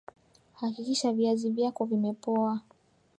hakikisha 0.53 1.11
viazi 1.13 1.49
vyako 1.49 1.85
vimepoa 1.85 2.59